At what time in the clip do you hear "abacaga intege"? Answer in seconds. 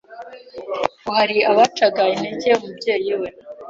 1.51-2.49